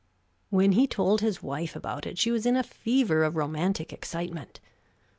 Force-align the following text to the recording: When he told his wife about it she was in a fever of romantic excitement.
When 0.49 0.71
he 0.71 0.87
told 0.87 1.21
his 1.21 1.43
wife 1.43 1.75
about 1.75 2.07
it 2.07 2.17
she 2.17 2.31
was 2.31 2.47
in 2.47 2.55
a 2.55 2.63
fever 2.63 3.23
of 3.23 3.35
romantic 3.35 3.93
excitement. 3.93 4.59